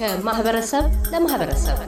ከማህበረሰብ 0.00 0.84
ለማህበረሰብ 1.12 1.78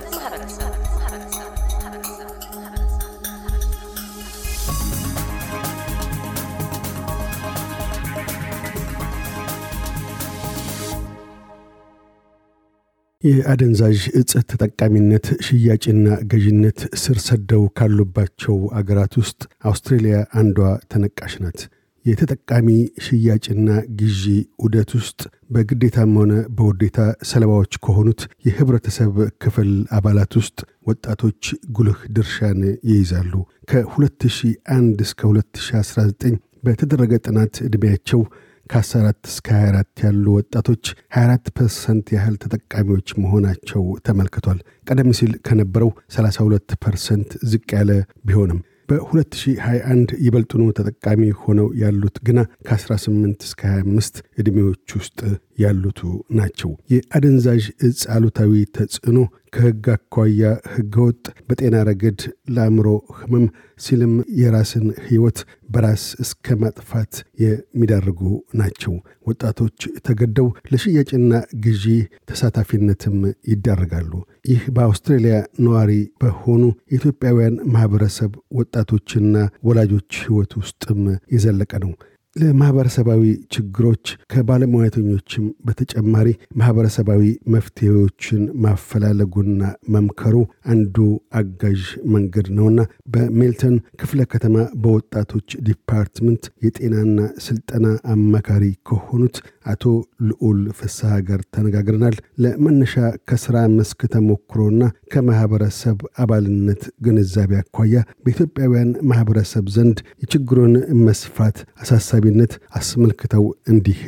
የአደንዛዥ 13.25 14.01
እጽ 14.21 14.33
ተጠቃሚነት 14.51 15.26
ሽያጭና 15.47 16.06
ገዥነት 16.33 16.80
ስር 17.02 17.19
ሰደው 17.27 17.63
ካሉባቸው 17.79 18.57
አገራት 18.74 19.15
ውስጥ 19.21 19.41
አውስትሬልያ 19.65 20.16
አንዷ 20.41 20.59
ተነቃሽ 20.93 21.37
ናት። 21.45 21.60
የተጠቃሚ 22.05 22.69
ሽያጭና 23.05 23.69
ግዢ 23.98 24.23
ዑደት 24.65 24.91
ውስጥ 24.98 25.20
በግዴታም 25.51 26.12
ሆነ 26.20 26.33
በውዴታ 26.56 26.98
ሰለባዎች 27.30 27.74
ከሆኑት 27.84 28.23
የህብረተሰብ 28.47 29.12
ክፍል 29.45 29.70
አባላት 29.98 30.33
ውስጥ 30.41 30.59
ወጣቶች 30.87 31.43
ጉልህ 31.77 32.01
ድርሻን 32.16 32.60
ይይዛሉ። 32.91 33.33
ከ2001 33.73 35.05
እስከ 35.07 35.20
2019 35.29 36.34
በተደረገ 36.65 37.12
ጥናት 37.27 37.55
ዕድሜያቸው 37.66 38.21
ከ14 38.66 39.30
እስከ 39.30 39.48
24 39.59 40.02
ያሉ 40.05 40.27
ወጣቶች 40.37 40.84
24 41.16 41.55
percent 41.57 42.07
ያህል 42.16 42.37
ተጠቃሚዎች 42.43 43.09
መሆናቸው 43.23 43.82
ተመልክቷል። 44.07 44.59
ቀደም 44.88 45.10
ሲል 45.19 45.32
ከነበረው 45.46 45.91
32 46.16 46.77
percent 46.84 47.33
ዝቅ 47.51 47.69
ያለ 47.79 47.91
ቢሆንም 48.27 48.60
በ2021 48.89 50.15
ይበልጡኑ 50.25 50.63
ተጠቃሚ 50.79 51.23
ሆነው 51.43 51.69
ያሉት 51.83 52.16
ግና 52.27 52.38
ከ18 52.69 53.47
እስከ 53.49 53.63
25 53.74 54.21
ዕድሜዎች 54.41 54.97
ውስጥ 54.99 55.19
ያሉቱ 55.59 56.01
ናቸው። 56.39 56.71
የአደንዛዥ 56.93 57.65
እጽ 57.89 58.02
አሉታዊ 58.15 58.52
ተጽዕኖ 58.79 59.19
ከሕግ 59.53 59.87
አኳያ 59.95 60.43
ሕገወጥ፣ 60.73 61.19
በጤና 61.49 61.77
ረገድ 61.89 62.21
ለአእምሮ 62.55 62.87
ህመም 63.19 63.45
ሲልም 63.81 64.12
የራስን 64.39 64.86
ሕይወት 65.06 65.39
በራስ 65.69 66.05
እስከ 66.22 66.56
ማጥፋት 66.62 67.12
የሚዳርጉ 67.42 68.20
ናቸው። 68.58 68.95
ወጣቶች 69.27 69.78
ተገደው 70.06 70.48
ለሽያጭና 70.73 71.33
ግዢ 71.64 71.84
ተሳታፊነትም 72.30 73.19
ይዳረጋሉ። 73.50 74.12
ይህ 74.50 74.62
በአውስትራሊያ 74.77 75.34
ነዋሪ 75.64 75.92
በሆኑ 76.23 76.62
የኢትዮጵያውያን 76.92 77.56
ማኅበረሰብ 77.75 78.33
ወጣቶችና 78.58 79.34
ወላጆች 79.69 80.11
ሕይወት 80.25 80.55
ውስጥም 80.61 81.03
የዘለቀ 81.34 81.73
ነው። 81.84 81.92
ለማህበረሰባዊ 82.36 83.22
ችግሮች 83.55 84.05
ከባለሙያተኞችም 84.33 85.44
በተጨማሪ 85.66 86.28
ማህበረሰባዊ 86.61 87.22
መፍትሄዎችን 87.55 88.42
ማፈላለጉና 88.64 89.62
መምከሩ 89.94 90.36
አንዱ 90.72 90.97
አጋዥ 91.41 91.83
መንገድ 92.14 92.47
ነውና 92.58 92.80
በሜልተን 93.14 93.77
ክፍለ 94.02 94.20
ከተማ 94.33 94.56
በወጣቶች 94.84 95.48
department 95.68 96.44
የጤናና 96.66 97.19
ስልጠና 97.47 97.86
አማካሪ 98.14 98.64
ከሆኑት 98.91 99.36
አቶ 99.66 99.82
ልዑል 100.28 100.60
ፍስሐ 100.78 101.12
ጋር 101.28 101.41
ተነጋግረናል። 101.55 102.16
ለመነሻ 102.42 102.94
ከስራ 103.28 103.56
መስክ 103.74 104.00
ተሞክሮና 104.12 104.82
ከማህበረሰብ 105.12 105.98
አባልነት 106.22 106.82
ግንዛቤ 107.05 107.52
አኳያ 107.60 107.94
በኢትዮጵያውያን 108.24 108.90
ማህበረሰብ 109.10 109.66
ዘንድ 109.77 110.00
የችግሩን 110.22 110.74
መስፋት 111.06 111.58
አሳሳቢነት 111.83 112.55
አስመልክተው 112.78 113.45
እንዲህ 113.73 114.00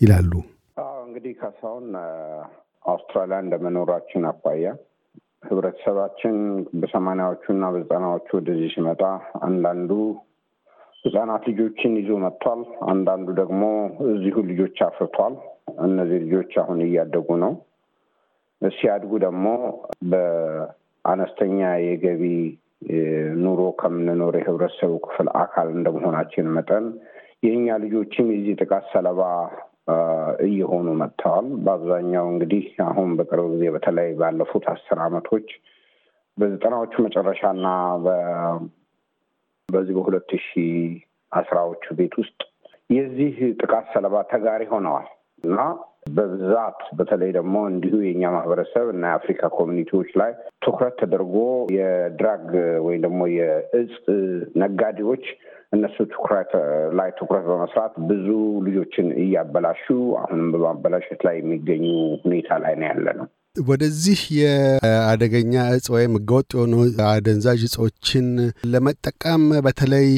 ይላሉ። 0.00 0.32
እንግዲህ 1.06 1.34
ካሳሁን 1.40 1.86
አውስትራሊያ 2.84 3.38
እንደመኖራችን 3.44 4.28
አኳያ 4.28 4.66
ህብረተሰባችን 5.48 6.36
በሰማኒያዎቹ 6.80 7.44
እና 7.54 7.64
በዘጠናዎቹ 7.74 8.28
ወደዚህ 8.38 8.70
ሲመጣ 8.74 9.02
አንዳንዱ 9.46 9.90
ህጻናት 11.04 11.42
ልጆችን 11.50 11.92
ይዞ 11.98 12.10
መጥቷል። 12.22 12.60
አንዳንዱ 12.88 13.28
ደግሞ 13.40 13.62
እዚሁ 14.08 14.36
ልጆች 14.48 14.78
አፍርቷል። 14.86 15.34
እነዚህ 15.84 16.18
ልጆች 16.24 16.52
አሁን 16.62 16.78
እያደጉ 16.86 17.28
ነው። 17.42 17.52
ሲያድጉ 18.62 19.12
ደግሞ 19.24 19.46
በአነስተኛ 20.12 21.58
የገቢ 21.84 22.24
ኑሮ 23.42 23.60
ከምንኖር 23.80 24.34
የህብረተሰቡ 24.38 24.92
ክፍል 25.06 25.28
አካል 25.42 25.68
እንደመሆናችን 25.76 26.52
መጠን 26.56 26.84
የእኛ 27.44 27.76
ልጆችም 27.84 28.28
የዚህ 28.32 28.54
ጥቃት 28.62 28.84
ሰለባ 28.92 29.22
እየሆኑ 30.46 30.88
መጥተዋል። 31.00 31.46
በአብዛኛው 31.64 32.26
እንግዲህ 32.32 32.64
አሁን 32.86 33.10
በቅርብ 33.18 33.46
ጊዜ 33.54 33.64
በተለይ 33.74 34.10
ባለፉት 34.20 34.64
አስር 34.72 34.98
አመቶች 35.06 35.48
በዘጠናዎቹ 36.38 36.94
መጨረሻና 37.06 37.64
በዚህ 39.68 39.94
በሁለት 39.96 40.30
ሺ 40.42 40.50
አስራዎቹ 41.32 41.84
ቤት 41.96 42.14
ውስጥ 42.20 42.38
የዚህ 42.90 43.32
ጥቃት 43.60 43.86
ሰለባ 43.94 44.16
ተጋሪ 44.30 44.62
ሆነዋል 44.70 45.08
እና 45.44 45.58
በብዛት 46.10 46.78
በተለይ 46.98 47.30
ደግሞ 47.36 47.56
እንዲሁ 47.70 47.94
የእኛ 48.02 48.30
ማህበረሰብ 48.34 48.86
እና 48.92 49.04
የአፍሪካ 49.10 49.50
ኮሚኒቲዎች 49.56 50.10
ላይ 50.20 50.30
ትኩረት 50.64 50.94
ተደርጎ 51.00 51.34
የድራግ 51.76 52.46
ወይም 52.86 53.00
ደግሞ 53.06 53.20
የእጽ 53.34 53.96
ነጋዴዎች 54.62 55.26
እነሱ 55.72 55.96
ትኩረት 56.12 56.52
ላይ 56.92 57.10
ትኩረት 57.18 57.44
በመስራት 57.50 57.94
ብዙ 58.10 58.28
ልጆችን 58.66 59.08
እያበላሹ 59.24 59.84
አሁንም 60.20 60.48
በማበላሸት 60.54 61.22
ላይ 61.28 61.36
የሚገኙ 61.38 61.84
ሁኔታ 62.24 62.58
ላይ 62.64 62.74
ነው 62.80 62.88
ያለ 62.90 63.08
ነው። 63.20 63.28
ወደዚህ 63.66 64.20
የአደገኛ 64.36 65.52
እጽ 65.76 65.86
ወይም 65.94 66.12
ህገወጥ 66.16 66.48
የሆኑ 66.54 66.74
አደንዛዥ 67.08 67.62
እጾችን 67.68 68.26
ለመጠቀም 68.72 69.44
በተለይ 69.66 70.08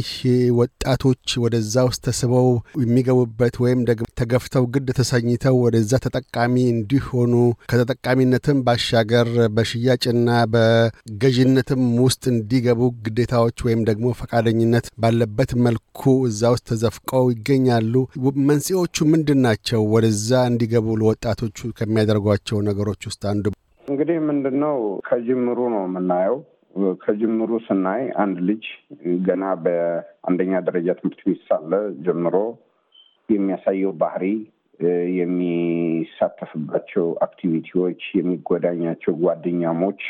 ወጣቶች 0.59 1.35
ወደዛ 1.45 1.85
ውስጥ 1.89 2.01
ተስበው 2.07 2.49
የሚገቡበት 2.83 3.57
ወይም 3.65 3.81
ደግሞ 3.91 4.07
ተገፍተው 4.21 4.65
ግድ 4.75 4.89
ተሰኝተው 4.99 5.57
ወደዛ 5.65 5.93
ተጠቃሚ 6.07 6.55
እንዲሆኑ 6.73 7.33
ከተጠቃሚነትም 7.73 8.61
ባሻገር 8.67 9.29
በሽያጭና 9.57 10.29
በገዥነትም 10.55 11.85
ውስጥ 12.07 12.23
እንዲገቡ 12.35 12.81
ግዴታዎች 13.07 13.59
ወይም 13.67 13.83
ደግሞ 13.91 14.15
ፈቃደኝነት 14.21 14.87
ባለበት 15.03 15.53
መልኩ 15.65 15.99
እዛ 16.31 16.53
ውስጥ 16.55 16.67
ተዘፍቀው 16.71 17.25
ይገኛሉ። 17.35 17.95
መንስኤዎቹ 18.51 18.97
ምንድን 19.13 19.41
ናቸው? 19.47 19.81
ወደዛ 19.95 20.31
እንዲገቡ 20.51 20.87
ለወጣቶቹ 21.01 21.59
ከሚያደርጓቸው 21.79 22.59
ነገሮች 22.69 23.03
ውስጥ 23.09 23.23
አንዱ 23.31 23.45
እንግዲህ 23.85 24.17
ምንድን 24.29 24.57
ነው 24.65 24.77
ከጅምሩ 25.07 25.59
ነው 25.75 25.83
የምናየው። 25.87 26.39
ከጅምሩ 27.03 27.53
ስናይ 27.65 28.03
አንድ 28.23 28.37
ልጅ 28.49 28.65
ገና 29.27 29.45
በአንደኛ 29.65 30.53
ደረጃ 30.67 30.89
ትምህርት 30.99 31.21
ቤት 31.27 31.41
ሳለ 31.49 31.73
ጀምሮ 32.05 32.37
የሚያሳየው 33.29 33.93
ባህሪ፣ 34.01 34.25
የሚሳተፍባቸው 35.19 37.07
አክቲቪቲዎች፣ 37.27 38.03
የሚጎዳኛቸው 38.19 39.15
ጓደኛሞች፣ 39.23 40.01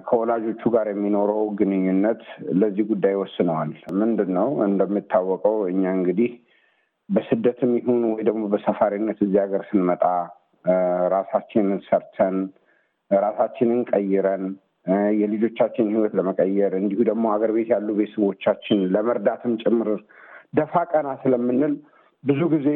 ከወላጆቹ 0.00 0.62
ጋር 0.74 0.86
የሚኖረው 0.90 1.42
ግንኙነት 1.58 2.22
ለዚህ 2.60 2.84
ጉዳይ 2.90 3.14
ወስነዋል። 3.20 3.70
ምንድን 4.00 4.30
ነው 4.38 4.48
እንደሚታወቀው 4.66 5.56
እኛ 5.70 5.82
እንግዲህ 5.98 6.30
በስደትም 7.08 7.72
ይሁን 7.78 8.02
ወይ 8.10 8.22
ደግሞ 8.28 8.42
በሰፋሪነት 8.52 9.18
እዚህ 9.24 9.38
ሀገር 9.42 9.62
ስንመጣ 9.70 10.04
ራሳችንን 11.14 11.80
ሰርተን 11.86 12.36
ራሳችንን 13.10 13.80
ቀይረን 13.90 14.44
የልጆቻችን 15.18 15.90
ሕይወት 15.92 16.12
ለመቀየር 16.18 16.72
እንዲሁ 16.80 17.00
ደግሞ 17.08 17.24
ሀገር 17.34 17.50
ቤት 17.56 17.68
ያሉ 17.74 17.88
ቤተሰቦቻችን 17.98 18.80
ለመርዳትም 18.94 19.52
ጭምር 19.62 19.88
ደፋ 20.54 20.74
ቀና 20.90 21.08
ስለምንል 21.22 21.74
ብዙ 22.24 22.40
ጊዜ 22.54 22.68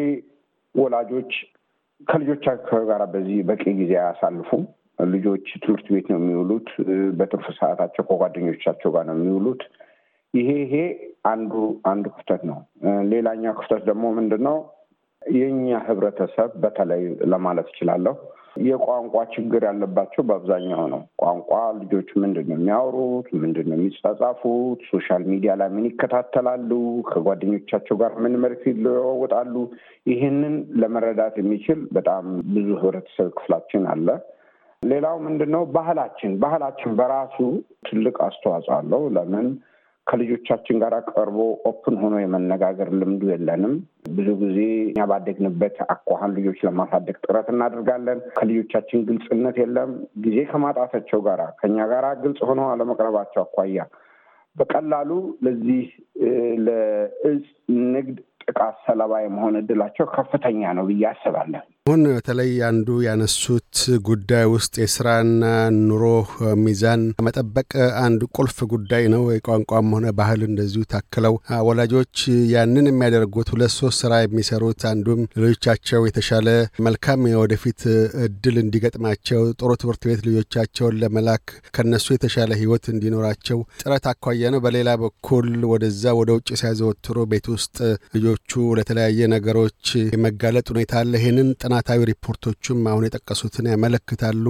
ወላጆች 0.75 1.33
ከልጆቻቸው 2.01 2.81
ጋር 2.91 3.03
በዚህ 3.13 3.39
በቂ 3.49 3.65
ጊዜ 3.79 3.93
አያሳልፉም። 4.01 4.65
ልጆች 5.09 5.47
ትምህርት 5.63 5.87
ቤት 5.95 6.07
ነው 6.13 6.19
የሚውሉት። 6.21 6.69
በትርፍ 7.19 7.47
ሰዓታቸው 7.59 8.05
ከጓደኞቻቸው 8.09 8.91
ጋር 8.95 9.05
ነው 9.09 9.17
የሚውሉት። 9.19 9.63
ይሄ 10.35 10.49
ይሄ 10.63 10.75
አንዱ 11.31 11.53
አንዱ 11.91 12.07
ክፍተት 12.15 12.43
ነው። 12.51 12.59
ሌላኛው 13.13 13.55
ክፍተት 13.59 13.83
ደግሞ 13.91 14.05
ምንድን 14.19 14.43
ነው? 14.49 14.57
የእኛ 15.23 15.79
ህብረተሰብ 15.87 16.51
በተለይ 16.63 17.03
ለማለት 17.31 17.69
እችላለሁ 17.73 18.15
የቋንቋ 18.63 19.15
ችግር 19.35 19.63
ያለባቸው 19.67 20.23
በአብዛኛው 20.29 20.83
ነው። 20.93 21.03
ቋንቋ 21.23 21.51
ልጆች 21.81 22.09
ምንድን 22.23 22.47
ነው 22.49 22.57
የሚያወሩት? 22.57 23.29
ምንድን 23.43 23.67
ነው 23.71 23.77
የሚጻጻፉት? 23.79 24.81
social 24.91 25.23
media 25.33 25.53
ላይ 25.61 25.69
ምን 25.75 25.85
ይከታተላሉ? 25.89 26.71
ከጓደኞቻቸው 27.11 27.97
ጋር 28.01 28.15
ምን 28.25 28.35
መልእክት 28.45 28.63
ይለዋወጣሉ? 28.71 29.55
ይህንን 30.07 30.55
ለመረዳት 30.81 31.37
የሚችል 31.43 31.81
በጣም 31.93 32.25
ብዙ 32.55 32.69
ህብረተሰብ 32.83 33.31
ክፍላችን 33.39 33.85
አለ። 33.93 34.09
ሌላው 34.83 35.17
ምንድን 35.25 35.51
ነው 35.55 35.63
ባህላችን 35.77 36.33
ባህላችን 36.39 36.91
በራሱ 36.99 37.37
ትልቅ 37.89 38.17
አስተዋጽኦ 38.27 38.75
አለው። 38.77 39.03
ለምን 39.17 39.47
ከልጆቻችን 40.09 40.77
ጋር 40.83 40.95
ቀርቦ 41.11 41.39
open 41.71 41.97
ሆኖ 42.03 42.15
የመነጋገር 42.21 42.89
ልምዱ 43.01 43.23
የለንም። 43.31 43.75
ብዙ 44.17 44.29
ጊዜ 44.43 44.59
እኛ 44.89 45.05
ባደግንበት 45.11 45.77
አኳኋን 45.87 46.35
ልጆች 46.37 46.61
ለማሳደግ 46.67 47.17
ጥረት 47.25 47.49
እናደርጋለን። 47.55 48.21
ከልጆቻችን 48.39 49.05
ግልጽነት 49.09 49.59
የለም። 49.63 49.91
ጊዜ 50.27 50.39
ከማጣታቸው 50.53 51.21
ጋር 51.29 51.43
ከኛ 51.61 51.79
ጋር 51.93 52.07
ግልጽ 52.25 52.41
ሆኖ 52.51 52.63
አለመቅረባቸው 52.71 53.43
አኳያ 53.45 53.85
በቀላሉ 54.57 55.11
ለዚህ 55.47 55.83
ለእጽ 56.67 57.45
ንግድ 57.91 58.17
ጥቃት 58.49 58.77
ሰለባ 58.87 59.13
የመሆን 59.23 59.59
እድላቸው 59.61 60.07
ከፍተኛ 60.15 60.61
ነው 60.79 60.87
ብዬ 60.89 61.05
አስባለሁ። 61.11 61.63
አሁን 61.87 62.03
በተለይ 62.09 62.51
አንዱ 62.67 62.89
ያነሱት 63.05 63.77
ጉዳይ 64.09 64.45
ውስጥ 64.55 64.75
የስራና 64.81 65.45
ኑሮ 65.81 66.03
ሚዛን 66.63 67.03
መጠበቅ 67.27 67.71
አንድ 68.03 68.21
ቁልፍ 68.37 68.59
ጉዳይ 68.73 69.05
ነው። 69.15 69.23
የቋንቋም 69.35 69.93
ሆነ 69.97 70.07
ባህል 70.19 70.41
እንደዚሁ 70.49 70.83
ታክለው 70.93 71.35
ወላጆች 71.69 72.17
ያንን 72.53 72.89
የሚያደርጉት 72.91 73.51
ሁለት 73.55 73.73
ሶስት 73.77 73.99
ስራ 74.03 74.19
የሚሰሩት 74.21 74.83
አንዱም 74.91 75.23
ልጆቻቸው 75.43 76.05
የተሻለ 76.09 76.49
መልካም 76.87 77.25
የወደፊት 77.33 77.81
እድል 78.27 78.59
እንዲገጥማቸው 78.65 79.41
ጥሩ 79.59 79.71
ትምህርት 79.83 80.05
ቤት 80.09 80.21
ልጆቻቸውን 80.29 81.01
ለመላክ 81.03 81.47
ከነሱ 81.77 82.07
የተሻለ 82.15 82.53
ህይወት 82.61 82.85
እንዲኖራቸው 82.95 83.59
ጥረት 83.83 84.07
አኳያ 84.13 84.53
ነው። 84.55 84.63
በሌላ 84.65 84.91
በኩል 85.05 85.49
ወደዛ 85.73 86.15
ወደ 86.21 86.31
ውጭ 86.39 86.49
ሲያዘወትሩ 86.61 87.27
ቤት 87.33 87.49
ውስጥ 87.55 87.77
ልጆቹ 88.41 88.75
ለተለያየ 88.79 89.21
ነገሮች 89.33 89.83
የመጋለጥ 90.07 90.65
ሁኔታ 90.73 90.93
አለ። 91.01 91.13
ይህንን 91.19 91.49
ጥናታዊ 91.61 92.01
ሪፖርቶቹም 92.11 92.81
አሁን 92.91 93.07
የጠቀሱትን 93.07 93.67
ያመለክታሉ። 93.71 94.45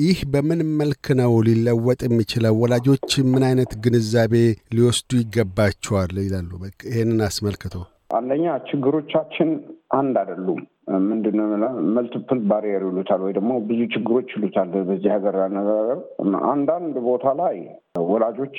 ይህ 0.00 0.18
በምን 0.32 0.60
መልክ 0.80 1.04
ነው 1.20 1.32
ሊለወጥ 1.46 2.00
የሚችለው? 2.06 2.54
ወላጆች 2.62 3.08
ምን 3.32 3.44
አይነት 3.48 3.72
ግንዛቤ 3.84 4.34
ሊወስዱ 4.74 5.10
ይገባቸዋል 5.20 6.14
ይላሉ? 6.24 6.50
ይህንን 6.90 7.20
አስመልክቶ 7.28 7.74
አንደኛ 8.16 8.44
ችግሮቻችን 8.68 9.50
አንድ 9.96 10.14
አይደሉም። 10.22 10.60
ምንድነው 11.04 11.48
መልቲፕል 11.96 12.38
ባሪየር 12.48 12.82
ይሉታል 12.88 13.20
ወይ 13.26 13.32
ደግሞ 13.36 13.52
ብዙ 13.68 13.80
ችግሮች 13.92 14.28
ይሉታል 14.36 14.68
በዚህ 14.88 15.10
ሀገር 15.14 15.36
አነጋገር። 15.44 15.98
አንዳንድ 16.50 16.94
ቦታ 17.06 17.34
ላይ 17.40 17.56
ወላጆች 18.10 18.56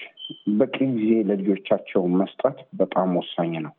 በቂ 0.59 0.75
ጊዜ 0.93 1.11
ለልጆቻቸው 1.29 2.03
መስጠት 2.19 2.59
በጣም 2.81 3.09
ወሳኝ 3.19 3.53
ነው። 3.65 3.73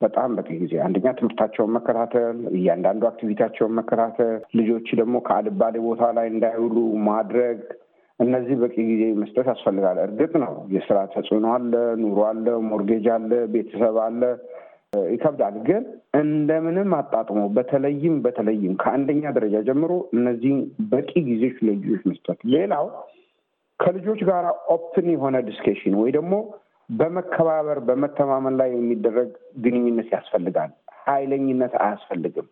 በጣም 0.00 0.30
በቂ 0.36 0.48
ጊዜ 0.60 0.74
አንደኛ 0.84 1.08
ትምህርታቸውን 1.16 1.74
መከታተል፣ 1.76 2.36
እያንዳንዱ 2.58 3.02
አክቲቪቲያቸውን 3.08 3.76
መከታተል፣ 3.78 4.30
ልጆች 4.58 4.88
ደግሞ 5.00 5.16
ከአልባሌ 5.26 5.74
ቦታ 5.86 6.04
ላይ 6.18 6.26
እንዳይውሉ 6.32 6.76
ማድረግ 7.08 7.58
እነዚህ 8.20 8.56
በቂ 8.62 8.74
ጊዜ 8.88 9.02
መስጠት 9.20 9.46
ያስፈልጋል። 9.50 9.98
እርግጥ 10.02 10.32
ነው 10.42 10.54
የስራ 10.74 10.96
ተጽዕኖ 11.12 11.46
አለ፣ 11.54 11.72
ኑሮ 12.02 12.18
አለ፣ 12.30 12.46
mortgage 12.70 13.06
አለ፣ 13.14 13.30
ቤተሰብ 13.54 13.98
አለ፣ 14.06 14.22
ይከብዳል። 15.10 15.56
ግን 15.66 15.82
እንደምንም 16.20 16.90
አጣጥሞ 16.96 17.40
በተለይም 17.56 18.14
በተለይም 18.24 18.72
ከአንደኛ 18.80 19.24
ደረጃ 19.36 19.56
ጀምሮ 19.68 19.92
እነዚህን 20.16 20.60
በቂ 20.92 21.10
ጊዜዎች 21.28 21.58
ለልጆች 21.66 22.02
መስጠት። 22.10 22.40
ሌላው 22.54 22.86
ከልጆች 23.80 24.20
ጋር 24.30 24.44
open 24.74 25.06
የሆነ 25.12 25.36
discussion 25.46 25.94
ወይ 26.00 26.10
ደግሞ 26.16 26.34
በመከባበር 26.90 27.78
በመተማመን 27.88 28.54
ላይ 28.60 28.70
የሚደረግ 28.74 29.30
ግንኙነት 29.64 30.08
ያስፈልጋል። 30.14 30.70
ኃይለኝነት 31.04 31.74
አያስፈልግም። 31.80 32.48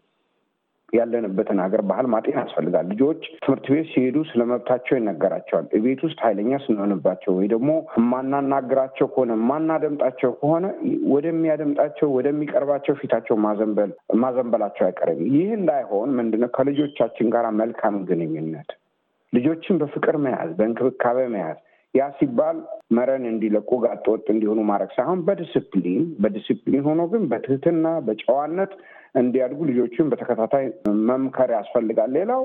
ያለንበትን 0.93 1.59
ሀገር 1.63 1.81
ባህል 1.89 2.07
ማጤን 2.13 2.37
ያስፈልጋል። 2.41 2.87
ልጆች 2.93 3.23
ትምህርት 3.43 3.67
ቤት 3.73 3.87
ሲሄዱ 3.91 4.17
ስለ 4.29 4.43
መብታቸው 4.51 4.95
ይነገራቸዋል። 4.97 5.67
ቤት 5.85 6.01
ውስጥ 6.07 6.19
ኃይለኛ 6.25 6.53
ስንሆንባቸው 6.65 7.33
ወይ 7.39 7.49
ደግሞ 7.53 7.71
የማናናግራቸው 7.97 9.09
ከሆነ 9.13 9.33
የማናደምጣቸው 9.39 10.33
ከሆነ 10.41 10.65
ወደሚያደምጣቸው 11.15 12.09
ወደሚቀርባቸው 12.17 12.97
ፊታቸው 13.03 13.39
ማዘንበል 13.45 13.93
ማዘንበላቸው 14.23 14.87
አይቀርም። 14.89 15.21
ይህ 15.35 15.51
እንዳይሆን 15.59 16.17
ምንድነው 16.19 16.53
ከልጆቻችን 16.57 17.33
ጋር 17.37 17.47
መልካም 17.61 17.97
ግንኙነት 18.11 18.71
ልጆችን 19.33 19.79
በፍቅር 19.81 20.17
መያዝ፣ 20.25 20.51
በእንክብካቤ 20.59 21.19
መያዝ 21.33 21.59
ያ 21.95 22.07
ሲባል 22.17 22.57
መረን 22.91 23.25
እንዲለቁ 23.31 23.71
ጋጠ 23.85 24.05
ወጥ 24.13 24.27
እንዲሆኑ 24.33 24.61
ማድረግ 24.71 24.91
ሳይሆን 24.97 25.21
በዲስፕሊን 25.27 26.05
በዲስፕሊን 26.23 26.83
ሆኖ 26.89 27.03
ግን 27.13 27.23
በትህትና 27.31 27.87
በጨዋነት 28.07 28.73
እንዲያድጉ 29.15 29.61
ልጆችን 29.71 30.11
በተከታታይ 30.11 30.67
መምከር 31.11 31.51
ያስፈልጋል። 31.57 32.11
ሌላው 32.19 32.43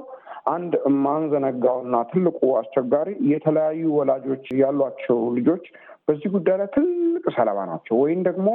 አንድ 0.54 0.74
የማንዘነጋውና 0.88 1.96
ትልቁ 2.12 2.40
አስቸጋሪ 2.60 3.10
የተለያዩ 3.32 3.84
ወላጆች 3.98 4.46
ያሏቸው 4.62 5.20
ልጆች 5.38 5.66
በዚህ 6.08 6.30
ጉዳይ 6.36 6.58
ላይ 6.62 6.70
ትልቅ 6.76 7.26
ሰለባ 7.36 7.60
ናቸው። 7.70 7.96
ወይም 8.04 8.22
ደግሞ 8.30 8.48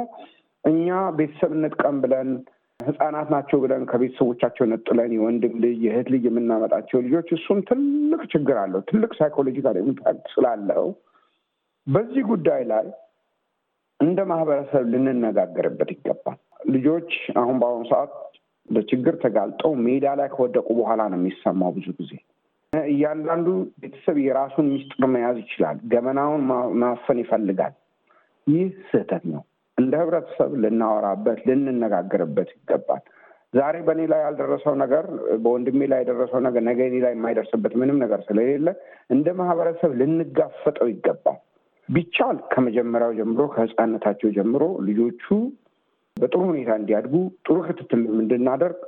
እኛ 0.63 0.87
ቤተሰብ 1.17 1.51
እንጥቀም 1.57 1.97
ብለን 2.03 2.29
ህጻናት 2.89 3.27
ናቸው 3.33 3.57
ብለን 3.63 3.83
ከቤተሰቦቻቸው 3.89 4.65
ነጥለን 4.71 5.11
የወንድም 5.15 5.53
ልጅ 5.63 5.77
የእህት 5.85 6.07
ልጅ 6.13 6.23
የምናመጣቸው 6.27 6.99
ልጆች 7.05 7.29
እሱም 7.37 7.59
ትልቅ 7.69 8.21
ችግር 8.33 8.57
አለው። 8.61 8.81
ትልቅ 8.89 9.11
psychological 9.19 9.77
impact 9.83 10.25
ስላለው 10.33 10.85
በዚህ 11.87 12.23
ጉዳይ 12.31 12.63
ላይ 12.71 12.87
እንደ 13.99 14.19
ማህበረሰብ 14.29 14.83
ልንነጋገርበት 14.91 15.89
ይገባል። 15.95 16.37
ልጆች 16.69 17.09
አሁን 17.41 17.55
በአሁኑ 17.61 17.83
ሰዓት 17.91 18.13
ለችግር 18.69 19.13
ተጋልጠው 19.21 19.71
ሜዳ 19.85 20.07
ላይ 20.19 20.27
ከወደቁ 20.33 20.67
በኋላ 20.79 21.01
ነው 21.11 21.19
የሚሰማው። 21.19 21.71
ብዙ 21.77 21.87
ጊዜ 21.99 22.11
እያንዳንዱ 22.73 23.47
ቤተሰብ 23.81 24.17
የራሱን 24.21 24.67
ሚስጥር 24.73 25.05
መያዝ 25.13 25.37
ይችላል። 25.43 25.77
ገመናውን 25.93 26.41
ማፈን 26.81 27.19
ይፈልጋል። 27.23 27.73
ይህ 28.47 28.67
ስህተት 28.89 29.23
ነው። 29.31 29.41
እንደ 29.79 29.93
ህብረተሰብ 30.01 30.51
ልናወራበት 30.63 31.39
ልንነጋገርበት 31.49 32.49
ይገባል። 32.55 33.03
ዛሬ 33.53 33.75
በእኔ 33.85 34.01
ላይ 34.11 34.19
ያልደረሰው 34.25 34.73
ነገር 34.81 35.05
በወንድሜ 35.43 35.79
ላይ 35.91 35.99
የደረሰው 36.01 36.41
ነገር 36.47 36.63
ነገ 36.67 36.79
እኔ 36.89 36.97
ላይ 37.05 37.13
የማይደርስበት 37.15 37.73
ምንም 37.81 37.97
ነገር 38.03 38.19
ስለሌለ 38.27 38.67
እንደ 39.15 39.27
ማህበረሰብ 39.39 39.93
ልንጋፈጠው 40.01 40.89
ይገባል። 40.91 41.39
ቢቻል 41.89 42.37
ከመጀመሪያው 42.51 43.13
ጀምሮ 43.19 43.41
ከህፃነታቸው 43.53 44.29
ጀምሮ 44.35 44.63
ልጆቹ 44.87 45.25
በጥሩ 46.17 46.41
ሁኔታ 46.49 46.71
እንዲያድጉ 46.79 47.13
ጥሩ 47.45 47.57
ክትትል 47.65 48.01
እንድናደርግ 48.15 48.79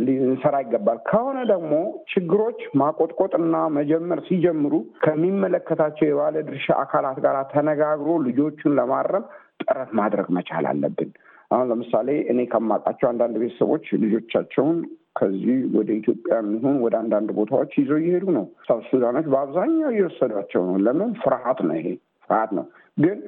ልንሰራ 0.00 0.54
ይገባል። 0.62 0.98
ከሆነ 1.08 1.38
ደግሞ 1.50 1.72
ችግሮች 2.12 2.60
ማቆጥቆጥና 2.80 3.56
መጀመር 3.76 4.20
ሲጀምሩ 4.28 4.74
ከሚመለከታቸው 5.04 6.06
የባለ 6.08 6.36
ድርሻ 6.48 6.68
አካላት 6.82 7.18
ጋር 7.24 7.36
ተነጋግሮ 7.52 8.10
ልጆቹን 8.26 8.74
ለማረም 8.78 9.26
ጥረት 9.68 9.90
ማድረግ 9.98 10.26
መቻል 10.36 10.66
አለብን። 10.70 11.10
አሁን 11.50 11.66
ለምሳሌ 11.70 12.08
እኔ 12.32 12.40
ከማውቃቸው 12.52 13.08
አንዳንድ 13.10 13.36
ቤተሰቦች 13.42 13.84
ልጆቻቸውን 14.02 14.78
ከዚህ 15.18 15.58
ወደ 15.76 15.90
ኢትዮጵያ 16.00 16.34
የሚሆን 16.40 16.76
ወደ 16.84 16.94
አንዳንድ 17.02 17.28
ቦታዎች 17.38 17.72
ይዘው 17.80 17.98
እየሄዱ 18.00 18.26
ነው። 18.36 18.44
ሳውት 18.66 18.84
ሱዳኖች 18.90 19.26
በአብዛኛው 19.32 19.90
እየወሰዷቸው 19.94 20.62
ነው። 20.68 20.76
ለምን? 20.86 21.10
ፍርሃት 21.22 21.60
ነው። 21.68 21.74
ይሄ 21.80 21.88
ፍርሃት 22.30 22.50
ነው። 22.58 22.66
ግን 22.98 23.18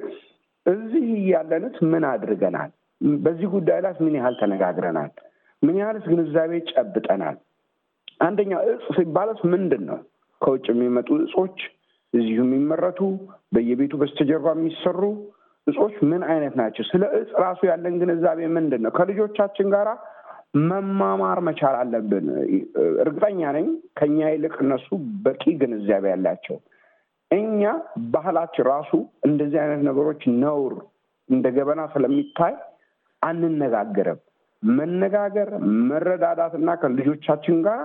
እዚህ 0.65 1.05
እያለንስ 1.17 1.77
ምን 1.91 2.03
አድርገናል? 2.11 2.71
በዚህ 3.21 3.47
ጉዳይ 3.53 3.79
ላይ 3.83 3.93
ምን 4.05 4.15
ያህል 4.19 4.35
ተነጋግረናል? 4.41 5.11
ምን 5.63 5.75
ያህልስ 5.81 6.05
ግንዛቤ 6.11 6.51
ጨብጠናል? 6.71 7.37
አንደኛ 8.19 8.51
እጽ 8.69 8.85
ሲባለስ 8.97 9.39
ምንድን 9.53 9.83
ነው? 9.89 9.99
ከውጭ 10.41 10.65
የሚመጡ 10.71 11.09
እጾች፣ 11.23 11.57
እዚሁ 12.13 12.39
የሚመረቱ 12.43 12.99
በየቤቱ 13.55 13.93
በስተጀርባ 14.01 14.47
የሚሰሩ 14.55 15.01
እጾች 15.67 15.95
ምን 16.11 16.21
አይነት 16.29 16.53
ናቸው? 16.59 16.83
ስለ 16.83 17.03
እጽ 17.17 17.31
ራሱ 17.43 17.59
ያለን 17.69 17.95
ግንዛቤ 18.01 18.39
ምንድን 18.55 18.81
ነው? 18.85 18.91
ከልጆቻችን 18.91 19.67
ጋራ 19.73 19.89
መማማር 20.61 21.39
መቻል 21.47 21.75
አለብን። 21.81 22.25
እርግጠኛ 23.03 23.41
ነኝ 23.57 23.67
ከኛ 23.99 24.19
ይልቅ 24.33 24.55
እነሱ 24.63 24.87
በቂ 25.25 25.43
ግንዛቤ 25.61 26.03
ያላቸው። 26.13 26.57
እኛ 27.31 27.61
ባህላችን 28.13 28.65
ራሱ 28.71 28.91
እንደዚህ 29.23 29.59
አይነት 29.63 29.81
ነገሮች 29.89 30.21
ነውር 30.41 30.73
እንደ 31.29 31.47
ገበና 31.57 31.81
ስለሚታይ 31.93 32.55
አንነጋገርም። 33.21 34.19
መነጋገር፣ 34.63 35.49
መረዳዳት 35.89 36.53
እና 36.59 36.69
ከልጆቻችን 36.81 37.57
ጋር 37.67 37.79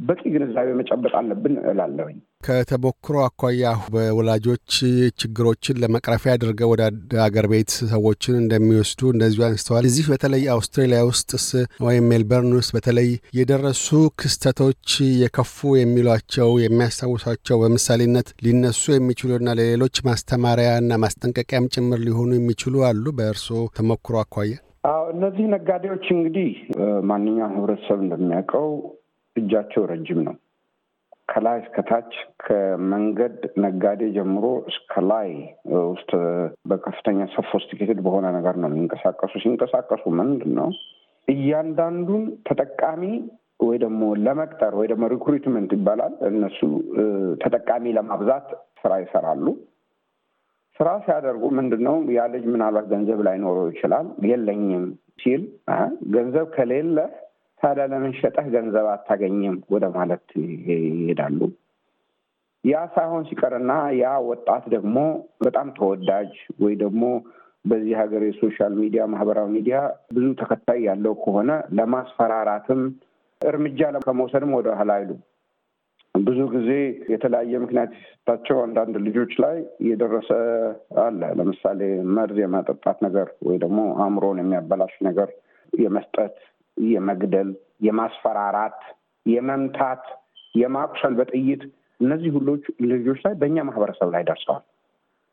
በቂ 0.00 0.20
ግንዛቤ 0.32 0.68
መጨበጥ 0.78 1.12
አለብን 1.18 1.54
እላለሁኝ። 1.70 2.16
ከተሞክሮ 2.46 3.14
አኳያ 3.26 3.62
በወላጆች 3.92 4.72
ችግሮችን 5.20 5.78
ለመቅረፊያ 5.82 6.32
አድርገው 6.34 6.70
ወደ 6.72 6.82
አገር 7.24 7.46
ቤት 7.52 7.70
ሰዎችን 7.92 8.34
እንደሚወስዱ 8.40 9.10
እንደዚሁ 9.12 9.44
አንስተዋል። 9.46 9.86
እዚህ 9.90 10.06
በተለይ 10.12 10.44
አውስትራሊያ 10.56 11.00
ውስጥስ 11.10 11.46
ወይም 11.86 12.08
ሜልበርን 12.10 12.52
ውስጥ 12.58 12.72
በተለይ 12.76 13.08
የደረሱ 13.38 13.88
ክስተቶች 14.22 14.90
የከፉ 15.22 15.74
የሚሏቸው 15.80 16.50
የሚያስታውሷቸው 16.64 17.58
በምሳሌነት 17.62 18.28
ሊነሱ 18.46 18.84
የሚችሉና 18.94 19.56
ለሌሎች 19.60 19.96
ማስተማሪያና 20.08 21.00
ማስጠንቀቂያም 21.04 21.70
ጭምር 21.74 22.00
ሊሆኑ 22.06 22.30
የሚችሉ 22.36 22.84
አሉ 22.90 23.06
በእርስዎ 23.18 23.62
ተሞክሮ 23.78 24.16
አኳያ? 24.22 24.54
እነዚህ 25.12 25.46
ነጋዴዎች 25.52 26.06
እንግዲህ 26.14 26.50
ማንኛውም 27.08 27.54
ህብረተሰብ 27.56 27.98
እንደሚያውቀው 28.04 28.68
እጃቸው 29.36 29.84
ረጅም 29.90 30.20
ነው። 30.26 30.34
ከላይ 31.28 31.56
እስከታች 31.62 32.12
ከመንገድ 32.42 33.34
ነጋዴ 33.62 34.02
ጀምሮ 34.16 34.44
እስከ 34.70 35.02
ላይ 35.08 35.30
ውስጥ 35.86 36.10
በከፍተኛ 36.70 37.26
sophisticated 37.34 38.00
በሆነ 38.06 38.26
ነገር 38.36 38.54
ነው 38.62 38.68
የሚንቀሳቀሱ። 38.70 39.32
ሲንቀሳቀሱ 39.42 40.04
ምንድን 40.20 40.52
ነው 40.60 40.68
እያንዳንዱን 41.28 42.24
ተጠቃሚ 42.48 43.02
ወይ 43.60 43.76
ደግሞ 43.82 44.02
ለመቅጠር 44.24 44.72
ወይ 44.78 44.86
ደግሞ 44.92 45.04
recruitment 45.12 45.70
ይባላል። 45.76 46.14
እነሱ 46.30 46.58
ተጠቃሚ 47.42 47.94
ለማብዛት 47.98 48.48
ስራ 48.80 48.92
ይሰራሉ። 49.02 49.46
ስራ 50.80 50.88
ሲያደርጉ 51.04 51.44
ምንድን 51.58 51.82
ነው 51.86 51.96
ያ 52.14 52.24
ልጅ 52.32 52.44
ምናልባት 52.54 52.86
ገንዘብ 52.90 53.20
ላይኖረው 53.26 53.66
ይችላል። 53.70 54.06
የለኝም 54.30 54.84
ሲል 55.20 55.42
ገንዘብ 56.16 56.46
ከሌለ 56.56 56.98
ታዲያ 57.62 57.84
ለምን 57.92 58.12
ሸጠህ 58.18 58.46
ገንዘብ 58.54 58.86
አታገኝም 58.92 59.56
ወደ 59.74 59.84
ማለት 59.94 60.24
ይሄዳሉ። 60.42 61.40
ያ 62.64 62.76
ሳይሆን 62.94 63.24
ሲቀርና 63.28 63.72
ያ 63.96 64.12
ወጣት 64.28 64.64
ደግሞ 64.74 64.96
በጣም 65.44 65.68
ተወዳጅ 65.76 66.32
ወይ 66.62 66.74
ደግሞ 66.80 67.02
በዚህ 67.64 67.94
ሀገር 68.00 68.22
የ 68.26 68.38
social 68.38 68.72
media 68.80 69.02
ማህበራዊ 69.12 69.48
ሚዲያ 69.54 69.76
ብዙ 70.12 70.26
ተከታይ 70.40 70.80
ያለው 70.88 71.14
ከሆነ 71.22 71.50
ለማስፈራራትም 71.78 72.82
እርምጃ 73.40 73.80
ከመውሰድም 74.06 74.52
ወደ 74.58 74.68
ኋላ 74.78 74.90
አይሉ። 74.98 75.10
ብዙ 76.14 76.38
ጊዜ 76.54 76.70
የተለያየ 77.12 77.58
ምክንያት 77.62 77.90
የሰጣቸው 77.96 78.56
አንዳንድ 78.62 78.94
ልጆች 79.06 79.32
ላይ 79.44 79.56
የደረሰ 79.88 80.30
አለ። 81.02 81.20
ለምሳሌ 81.38 81.80
መርዝ 82.16 82.38
የማጠጣት 82.42 82.98
ነገር 83.06 83.28
ወይ 83.48 83.56
ደግሞ 83.64 83.80
አእምሮን 84.02 84.40
የሚያበላሽ 84.42 84.94
ነገር 85.08 85.30
የመስጠት፣ 85.72 86.34
የመግደል፣ 86.76 87.50
የማስፈራራት፣ 87.86 88.78
የመምታት፣ 89.26 90.02
የማቁሰል 90.54 91.14
በጥይት 91.18 91.62
እነዚህ 92.00 92.30
ሁሎች 92.36 92.64
ልጆች 92.92 93.20
ላይ 93.26 93.34
በእኛ 93.40 93.58
ማህበረሰብ 93.68 94.08
ላይ 94.14 94.22
ደርሰዋል። 94.28 94.64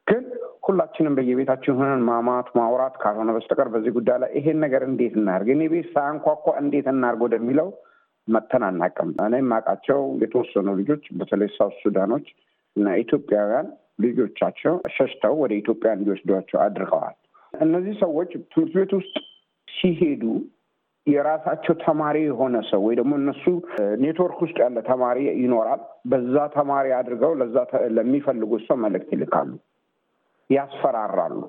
ግን 0.07 0.23
ሁላችንም 0.63 1.15
በየቤታችን 1.17 1.75
ሆነን 1.79 2.01
ማማት 2.07 2.47
ማውራት 2.57 2.95
ካልሆነ 3.01 3.31
በስተቀር 3.35 3.67
በዚህ 3.73 3.91
ጉዳይ 3.97 4.17
ላይ 4.23 4.29
ይሄን 4.37 4.59
ነገር 4.65 4.83
እንዴት 4.89 5.13
እናርግ፣ 5.19 5.47
እኔ 5.55 5.63
ቤት 5.73 5.87
ሳያንኳኳ 5.93 6.45
እንዴት 6.61 6.87
እናርግ 6.93 7.21
ወደሚለው 7.25 7.69
መተን 8.27 8.63
አናውቅም። 8.67 9.09
እኔ 9.25 9.33
የማውቃቸው 9.41 10.01
የተወሰኑ 10.23 10.67
ልጆች 10.79 11.05
በተለይ 11.19 11.49
ሳውት 11.55 11.77
ሱዳኖች 11.83 12.27
እና 12.75 12.95
ኢትዮጵያውያን 13.01 13.67
ልጆቻቸው 14.03 14.75
ሸሽተው 14.95 15.33
ወደ 15.41 15.53
ኢትዮጵያ 15.59 15.89
እንዲወስዷቸው 15.97 16.59
አድርገዋል። 16.63 17.15
እነዚህ 17.53 17.95
ሰዎች 18.03 18.31
ትምህርት 18.53 18.73
ቤት 18.77 18.93
ውስጥ 18.99 19.15
ሲሄዱ 19.67 20.23
የራሳቸው 21.07 21.73
ተማሪ 21.81 22.17
የሆነ 22.23 22.55
ሰው 22.67 22.81
ወይ 22.85 22.95
ደግሞ 22.99 23.13
እነሱ 23.19 23.43
ኔትወርክ 24.01 24.37
ውስጥ 24.43 24.57
ያለ 24.63 24.77
ተማሪ 24.87 25.17
ይኖራል። 25.41 25.81
በዛ 26.11 26.35
ተማሪ 26.55 26.87
አድርገው 26.99 27.33
ለዛ 27.41 27.55
ለሚፈልጉት 27.95 28.63
ሰው 28.67 28.77
መልእክት 28.83 29.09
ይልካሉ፣ 29.15 29.51
ያስፈራራሉ። 30.49 31.41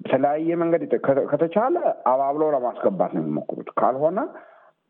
በተለያየ 0.00 0.56
መንገድ 0.62 0.82
ከተቻለ 1.30 1.76
አባብለው 2.10 2.48
ለማስገባት 2.54 3.12
ነው 3.16 3.22
የሚሞክሩት። 3.22 3.68
ካልሆነ 3.78 4.18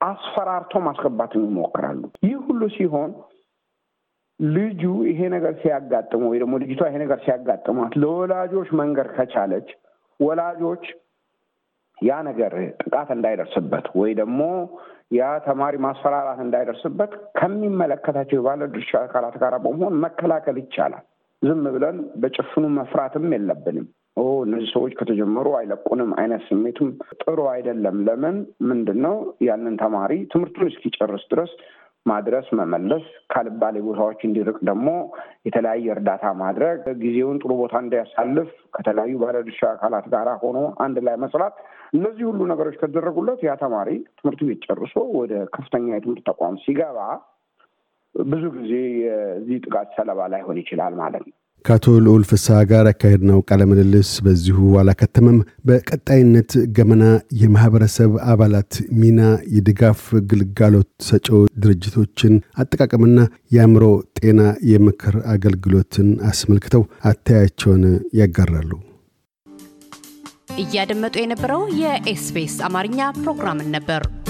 አስፈራርቶ 0.00 0.72
ማስገባት 0.86 1.32
ይሞክራሉ። 1.38 2.00
ይህ 2.24 2.36
ሁሉ 2.46 2.62
ሲሆን 2.74 3.10
ልጁ 4.40 4.82
ይሄ 5.08 5.20
ነገር 5.34 5.52
ሲያጋጥመው 5.60 6.30
ወይ 6.32 6.38
ደግሞ 6.42 6.54
ልጅቷ 6.62 6.80
ይሄ 6.88 6.96
ነገር 7.04 7.18
ሲያጋጥማት 7.24 7.92
ለወላጆች 8.02 8.70
መንገር 8.80 9.08
ከቻለች 9.16 9.68
ወላጆች 10.20 10.84
ያ 11.98 12.14
ነገር 12.26 12.52
ጥቃት 12.82 13.10
እንዳይደርስበት 13.14 13.86
ወይ 14.00 14.10
ደግሞ 14.18 14.40
ያ 15.12 15.26
ተማሪ 15.44 15.74
ማስፈራራት 15.84 16.40
እንዳይደርስበት 16.44 17.12
ከሚመለከታቸው 17.38 18.38
የባለድርሻ 18.38 18.92
አካላት 19.02 19.36
ጋር 19.42 19.54
በመሆን 19.58 19.94
መከላከል 20.04 20.56
ይቻላል። 20.62 21.04
ዝም 21.42 21.64
ብለን 21.74 21.96
በጭፍኑ 22.20 22.64
መፍራትም 22.76 23.26
የለብንም። 23.34 23.86
ኦ 24.16 24.24
እነዚህ 24.44 24.68
ሰዎች 24.74 24.92
ከተጀመሩ 24.98 25.48
አይለቁንም 25.58 26.10
አይነት 26.20 26.42
ስሜቱም 26.48 26.90
ጥሩ 27.22 27.40
አይደለም። 27.50 27.96
ለምን 28.06 28.36
ምንድን 28.68 28.98
ነው 29.06 29.16
ያንን 29.48 29.74
ተማሪ 29.82 30.12
ትምህርቱን 30.32 30.70
እስኪጨርስ 30.70 31.24
ድረስ 31.32 31.52
ማድረስ 32.06 32.46
መመለስ፣ 32.58 33.04
ካልባሌ 33.32 33.76
ቦታዎች 33.86 34.20
እንዲርቅ 34.26 34.58
ደግሞ 34.68 34.88
የተለያየ 35.46 35.86
እርዳታ 35.94 36.24
ማድረግ፣ 36.40 36.82
ጊዜውን 37.02 37.40
ጥሩ 37.42 37.52
ቦታ 37.60 37.74
እንዲያሳልፍ 37.84 38.50
ከተለያዩ 38.76 39.14
ባለድርሻ 39.22 39.62
አካላት 39.72 40.06
ጋር 40.14 40.28
ሆኖ 40.42 40.58
አንድ 40.84 40.98
ላይ 41.06 41.16
መስራት፣ 41.24 41.56
እነዚህ 41.92 42.24
ሁሉ 42.30 42.40
ነገሮች 42.52 42.76
ከተደረጉለት 42.80 43.40
ያ 43.46 43.54
ተማሪ 43.62 43.88
ትምህርት 44.18 44.42
ቤት 44.48 44.62
ጨርሶ 44.66 44.94
ወደ 45.20 45.34
ከፍተኛ 45.56 45.86
የትምህርት 45.94 46.22
ተቋም 46.30 46.56
ሲገባ 46.64 46.98
ብዙ 48.14 48.44
ጊዜ 48.54 48.72
የዚህ 49.02 49.58
ጥቃት 49.64 49.88
ሰለባ 49.96 50.20
ላይሆን 50.32 50.58
ይችላል 50.62 50.94
ማለት 51.00 51.24
ነው። 51.26 51.36
ከአቶ 51.66 51.86
ልዑል 52.02 52.24
ፍስሐ 52.28 52.56
ጋር 52.70 52.84
ያካሄድነው 52.88 53.38
ቃለ 53.48 53.62
በዚሁ 54.26 54.58
አላከተመም። 54.80 55.38
በቀጣይነት 55.68 56.50
ገመና 56.76 57.04
የማህበረሰብ 57.40 58.12
አባላት 58.32 58.72
ሚና፣ 59.00 59.20
የድጋፍ 59.54 60.02
ግልጋሎት 60.30 60.90
ሰጪ 61.08 61.28
ድርጅቶችን 61.64 62.34
አጠቃቀምና 62.58 63.18
የአእምሮ 63.54 63.84
ጤና 64.20 64.40
የምክር 64.72 65.16
አገልግሎትን 65.34 66.10
አስመልክተው 66.30 66.84
አተያያቸውን 67.04 67.84
ያጋራሉ። 68.20 68.70
እያደመጡ 70.58 71.16
የነበረው 71.20 71.64
የኤስቢኤስ 71.80 72.56
አማርኛ 72.68 73.00
ፕሮግራምን 73.18 73.68
ነበር። 73.74 74.02